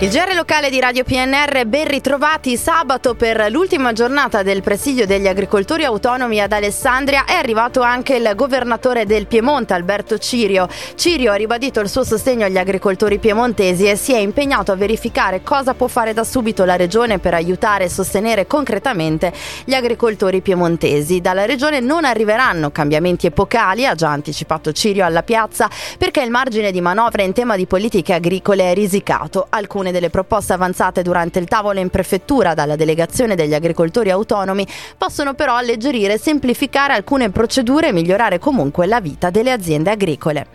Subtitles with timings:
[0.00, 5.26] Il GR locale di Radio PNR, ben ritrovati sabato per l'ultima giornata del presidio degli
[5.26, 7.24] agricoltori autonomi ad Alessandria.
[7.24, 10.68] È arrivato anche il governatore del Piemonte, Alberto Cirio.
[10.94, 15.42] Cirio ha ribadito il suo sostegno agli agricoltori piemontesi e si è impegnato a verificare
[15.42, 19.32] cosa può fare da subito la regione per aiutare e sostenere concretamente
[19.64, 21.20] gli agricoltori piemontesi.
[21.20, 25.68] Dalla regione non arriveranno cambiamenti epocali, ha già anticipato Cirio alla piazza,
[25.98, 29.48] perché il margine di manovra in tema di politiche agricole è risicato.
[29.50, 34.66] Alcune alcune delle proposte avanzate durante il tavolo in prefettura dalla delegazione degli agricoltori autonomi
[34.96, 40.46] possono però alleggerire e semplificare alcune procedure e migliorare comunque la vita delle aziende agricole.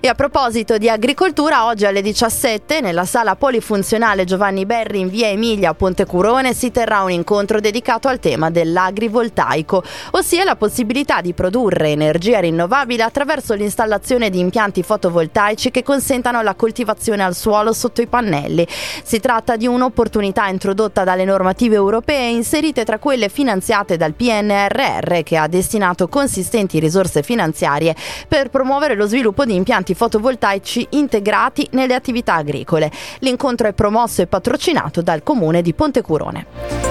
[0.00, 5.28] E a proposito di agricoltura, oggi alle 17 nella sala polifunzionale Giovanni Berri in via
[5.28, 11.32] Emilia a Pontecurone si terrà un incontro dedicato al tema dell'agrivoltaico, ossia la possibilità di
[11.32, 18.00] produrre energia rinnovabile attraverso l'installazione di impianti fotovoltaici che consentano la coltivazione al suolo sotto
[18.00, 18.66] i pannelli.
[19.02, 25.36] Si tratta di un'opportunità introdotta dalle normative europee inserite tra quelle finanziate dal PNRR che
[25.36, 27.94] ha destinato consistenti risorse finanziarie
[28.28, 32.90] per promuovere lo sviluppo di impianti fotovoltaici integrati nelle attività agricole.
[33.20, 36.85] L'incontro è promosso e patrocinato dal comune di Pontecurone.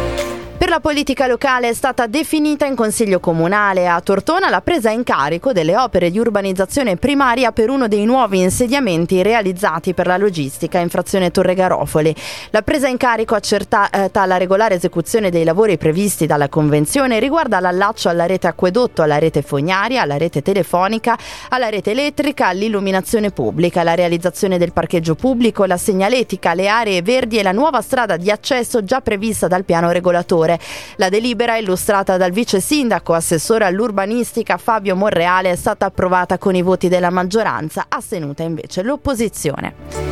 [0.75, 5.53] La politica locale è stata definita in Consiglio Comunale a Tortona la presa in carico
[5.53, 10.89] delle opere di urbanizzazione primaria per uno dei nuovi insediamenti realizzati per la logistica in
[10.89, 12.13] frazione Torre Garofoli.
[12.49, 18.09] La presa in carico accertata alla regolare esecuzione dei lavori previsti dalla Convenzione riguarda l'allaccio
[18.09, 21.17] alla rete acquedotto, alla rete fognaria, alla rete telefonica,
[21.51, 27.37] alla rete elettrica, all'illuminazione pubblica, la realizzazione del parcheggio pubblico, la segnaletica, le aree verdi
[27.37, 30.63] e la nuova strada di accesso già prevista dal piano regolatore.
[30.97, 36.61] La delibera illustrata dal vice sindaco assessore all'urbanistica Fabio Monreale è stata approvata con i
[36.61, 40.04] voti della maggioranza, astenuta invece l'opposizione.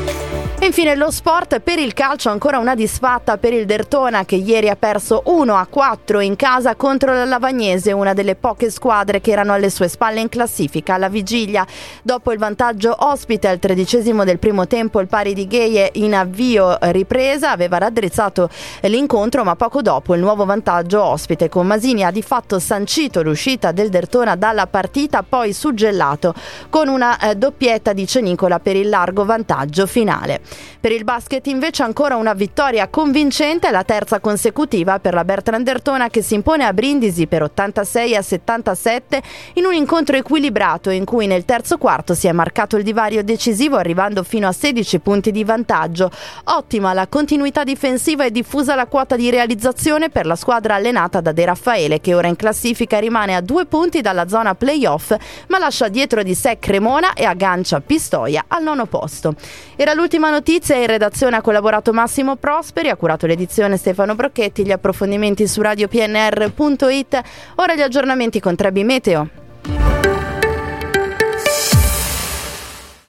[0.64, 4.70] E infine lo sport per il calcio ancora una disfatta per il Dertona che ieri
[4.70, 9.32] ha perso 1 a 4 in casa contro la Lavagnese, una delle poche squadre che
[9.32, 11.68] erano alle sue spalle in classifica alla vigilia.
[12.02, 16.78] Dopo il vantaggio ospite al tredicesimo del primo tempo il pari di Gheie in avvio
[16.80, 18.50] ripresa aveva raddrizzato
[18.84, 23.74] l'incontro ma poco dopo il nuovo vantaggio ospite con Masini ha di fatto sancito l'uscita
[23.74, 26.34] del Dertona dalla partita poi suggellato
[26.70, 30.52] con una eh, doppietta di Cenicola per il largo vantaggio finale.
[30.80, 36.10] Per il basket invece ancora una vittoria convincente, la terza consecutiva per la Bertrand Dertona
[36.10, 39.22] che si impone a Brindisi per 86 a 77
[39.54, 43.78] in un incontro equilibrato in cui nel terzo quarto si è marcato il divario decisivo
[43.78, 46.12] arrivando fino a 16 punti di vantaggio.
[46.46, 51.32] Ottima la continuità difensiva e diffusa la quota di realizzazione per la squadra allenata da
[51.32, 55.16] De Raffaele che ora in classifica rimane a due punti dalla zona playoff
[55.48, 59.36] ma lascia dietro di sé Cremona e aggancia Pistoia al nono posto.
[59.76, 64.66] Era l'ultima notizia notizia in redazione ha collaborato Massimo Prosperi, ha curato l'edizione Stefano Brocchetti,
[64.66, 67.22] gli approfondimenti su radiopnr.it,
[67.56, 69.43] ora gli aggiornamenti con Trebi Meteo.